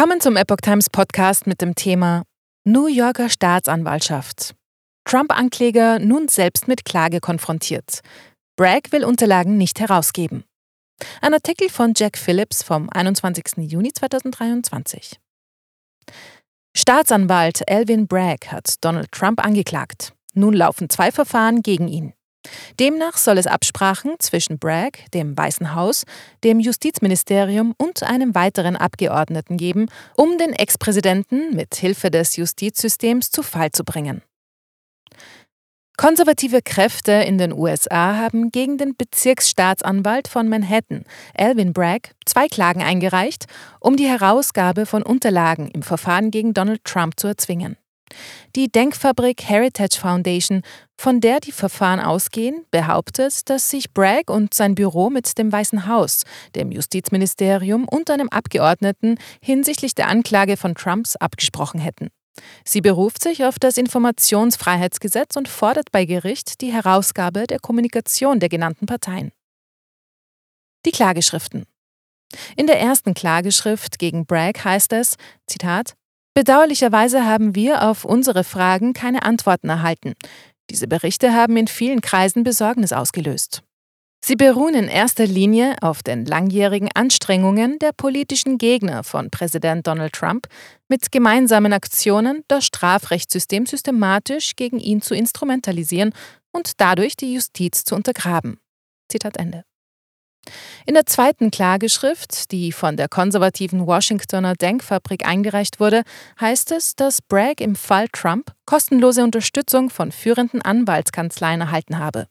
[0.00, 2.22] Willkommen zum Epoch Times Podcast mit dem Thema
[2.64, 4.54] New Yorker Staatsanwaltschaft.
[5.04, 8.00] Trump-Ankläger nun selbst mit Klage konfrontiert.
[8.56, 10.44] Bragg will Unterlagen nicht herausgeben.
[11.20, 13.58] Ein Artikel von Jack Phillips vom 21.
[13.70, 15.20] Juni 2023.
[16.74, 20.14] Staatsanwalt Alvin Bragg hat Donald Trump angeklagt.
[20.32, 22.14] Nun laufen zwei Verfahren gegen ihn.
[22.80, 26.04] Demnach soll es Absprachen zwischen Bragg, dem Weißen Haus,
[26.42, 33.42] dem Justizministerium und einem weiteren Abgeordneten geben, um den Ex-Präsidenten mit Hilfe des Justizsystems zu
[33.42, 34.22] Fall zu bringen.
[35.98, 41.04] Konservative Kräfte in den USA haben gegen den Bezirksstaatsanwalt von Manhattan,
[41.36, 43.44] Alvin Bragg, zwei Klagen eingereicht,
[43.80, 47.76] um die Herausgabe von Unterlagen im Verfahren gegen Donald Trump zu erzwingen.
[48.56, 50.62] Die Denkfabrik Heritage Foundation,
[50.96, 55.86] von der die Verfahren ausgehen, behauptet, dass sich Bragg und sein Büro mit dem Weißen
[55.86, 62.08] Haus, dem Justizministerium und einem Abgeordneten hinsichtlich der Anklage von Trumps abgesprochen hätten.
[62.64, 68.48] Sie beruft sich auf das Informationsfreiheitsgesetz und fordert bei Gericht die Herausgabe der Kommunikation der
[68.48, 69.32] genannten Parteien.
[70.86, 71.66] Die Klageschriften.
[72.56, 75.94] In der ersten Klageschrift gegen Bragg heißt es, Zitat,
[76.34, 80.14] Bedauerlicherweise haben wir auf unsere Fragen keine Antworten erhalten.
[80.70, 83.62] Diese Berichte haben in vielen Kreisen Besorgnis ausgelöst.
[84.22, 90.12] Sie beruhen in erster Linie auf den langjährigen Anstrengungen der politischen Gegner von Präsident Donald
[90.12, 90.46] Trump,
[90.88, 96.12] mit gemeinsamen Aktionen das Strafrechtssystem systematisch gegen ihn zu instrumentalisieren
[96.52, 98.60] und dadurch die Justiz zu untergraben.
[99.08, 99.64] Zitat Ende.
[100.86, 106.02] In der zweiten Klageschrift, die von der konservativen Washingtoner Denkfabrik eingereicht wurde,
[106.40, 112.26] heißt es, dass Bragg im Fall Trump kostenlose Unterstützung von führenden Anwaltskanzleien erhalten habe.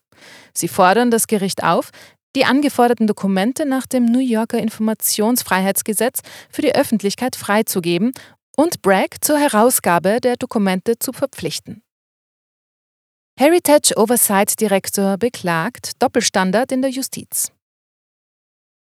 [0.53, 1.91] Sie fordern das Gericht auf,
[2.35, 8.11] die angeforderten Dokumente nach dem New Yorker Informationsfreiheitsgesetz für die Öffentlichkeit freizugeben
[8.55, 11.81] und Bragg zur Herausgabe der Dokumente zu verpflichten.
[13.39, 17.53] Heritage Oversight Direktor beklagt Doppelstandard in der Justiz.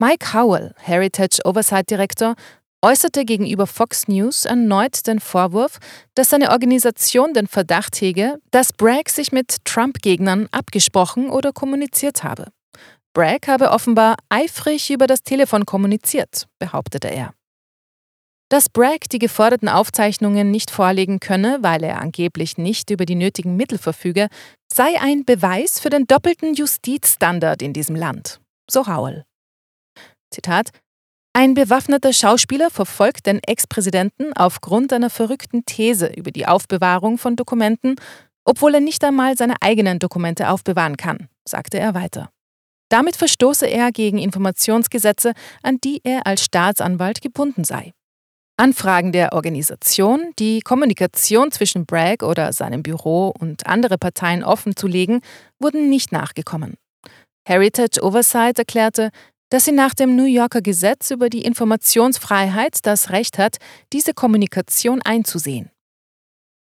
[0.01, 2.33] Mike Howell, Heritage Oversight Director,
[2.81, 5.77] äußerte gegenüber Fox News erneut den Vorwurf,
[6.15, 12.47] dass seine Organisation den Verdacht hege, dass Bragg sich mit Trump-Gegnern abgesprochen oder kommuniziert habe.
[13.13, 17.35] Bragg habe offenbar eifrig über das Telefon kommuniziert, behauptete er.
[18.49, 23.55] Dass Bragg die geforderten Aufzeichnungen nicht vorlegen könne, weil er angeblich nicht über die nötigen
[23.55, 24.29] Mittel verfüge,
[24.73, 29.25] sei ein Beweis für den doppelten Justizstandard in diesem Land, so Howell.
[30.31, 30.71] Zitat,
[31.33, 37.95] ein bewaffneter Schauspieler verfolgt den Ex-Präsidenten aufgrund einer verrückten These über die Aufbewahrung von Dokumenten,
[38.43, 42.31] obwohl er nicht einmal seine eigenen Dokumente aufbewahren kann, sagte er weiter.
[42.89, 45.31] Damit verstoße er gegen Informationsgesetze,
[45.63, 47.93] an die er als Staatsanwalt gebunden sei.
[48.57, 55.21] Anfragen der Organisation, die Kommunikation zwischen Bragg oder seinem Büro und andere Parteien offenzulegen,
[55.59, 56.75] wurden nicht nachgekommen.
[57.47, 59.11] Heritage Oversight erklärte,
[59.51, 63.57] dass sie nach dem New Yorker Gesetz über die Informationsfreiheit das Recht hat,
[63.93, 65.69] diese Kommunikation einzusehen.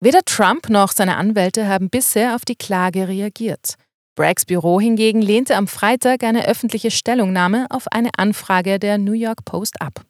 [0.00, 3.76] Weder Trump noch seine Anwälte haben bisher auf die Klage reagiert.
[4.16, 9.44] Braggs Büro hingegen lehnte am Freitag eine öffentliche Stellungnahme auf eine Anfrage der New York
[9.44, 10.04] Post ab.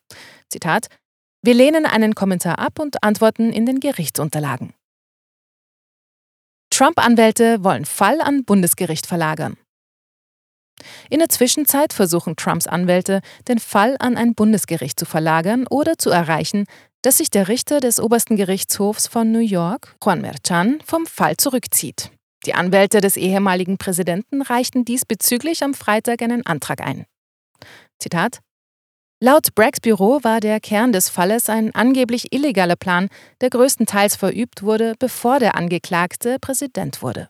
[0.48, 0.86] Zitat:
[1.42, 4.72] Wir lehnen einen Kommentar ab und antworten in den Gerichtsunterlagen.
[6.70, 9.58] Trump-Anwälte wollen Fall an Bundesgericht verlagern.
[11.10, 16.10] In der Zwischenzeit versuchen Trumps Anwälte, den Fall an ein Bundesgericht zu verlagern oder zu
[16.10, 16.66] erreichen,
[17.02, 22.10] dass sich der Richter des obersten Gerichtshofs von New York, Juan Merchan, vom Fall zurückzieht.
[22.46, 27.04] Die Anwälte des ehemaligen Präsidenten reichten diesbezüglich am Freitag einen Antrag ein.
[27.98, 28.40] Zitat
[29.20, 33.08] Laut Braggs Büro war der Kern des Falles ein angeblich illegaler Plan,
[33.40, 37.28] der größtenteils verübt wurde, bevor der Angeklagte Präsident wurde.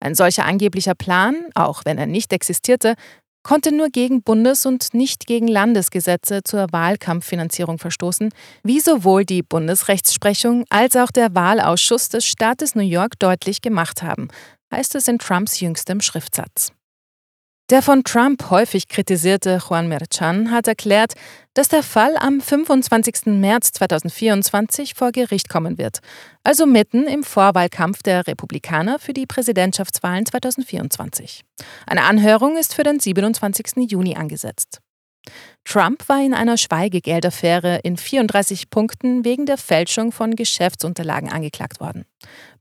[0.00, 2.94] Ein solcher angeblicher Plan, auch wenn er nicht existierte,
[3.42, 8.30] konnte nur gegen Bundes- und nicht gegen Landesgesetze zur Wahlkampffinanzierung verstoßen,
[8.62, 14.28] wie sowohl die Bundesrechtsprechung als auch der Wahlausschuss des Staates New York deutlich gemacht haben,
[14.72, 16.72] heißt es in Trumps jüngstem Schriftsatz.
[17.70, 21.12] Der von Trump häufig kritisierte Juan Merchan hat erklärt,
[21.52, 23.26] dass der Fall am 25.
[23.26, 25.98] März 2024 vor Gericht kommen wird,
[26.44, 31.44] also mitten im Vorwahlkampf der Republikaner für die Präsidentschaftswahlen 2024.
[31.86, 33.90] Eine Anhörung ist für den 27.
[33.90, 34.80] Juni angesetzt.
[35.64, 42.06] Trump war in einer Schweigegeldaffäre in 34 Punkten wegen der Fälschung von Geschäftsunterlagen angeklagt worden.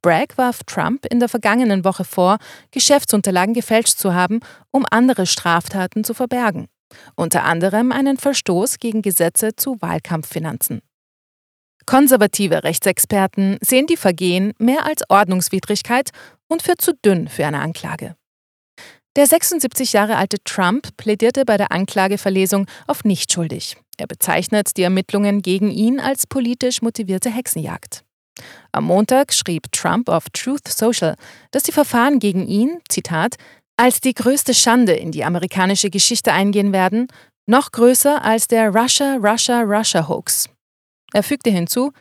[0.02, 2.38] Bragg warf Trump in der vergangenen Woche vor,
[2.72, 4.40] Geschäftsunterlagen gefälscht zu haben,
[4.72, 6.68] um andere Straftaten zu verbergen,
[7.16, 10.82] unter anderem einen Verstoß gegen Gesetze zu Wahlkampffinanzen.
[11.86, 16.10] Konservative Rechtsexperten sehen die Vergehen mehr als Ordnungswidrigkeit
[16.50, 18.18] und für zu dünn für eine Anklage.
[19.18, 23.76] Der 76 Jahre alte Trump plädierte bei der Anklageverlesung auf nicht schuldig.
[23.98, 28.04] Er bezeichnet die Ermittlungen gegen ihn als politisch motivierte Hexenjagd.
[28.72, 31.16] Am Montag schrieb Trump auf Truth Social,
[31.50, 33.38] dass die Verfahren gegen ihn, Zitat,
[33.76, 37.08] als die größte Schande in die amerikanische Geschichte eingehen werden,
[37.48, 40.48] noch größer als der Russia, Russia, Russia Hoax.
[41.12, 41.92] Er fügte hinzu,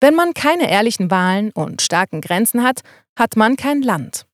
[0.00, 2.80] wenn man keine ehrlichen Wahlen und starken Grenzen hat,
[3.18, 4.27] hat man kein Land.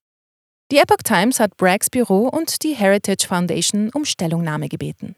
[0.72, 5.14] Die Epoch Times hat Braggs Büro und die Heritage Foundation um Stellungnahme gebeten.